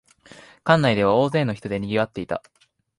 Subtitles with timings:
[0.63, 2.41] 館内では大勢の人でにぎわっていた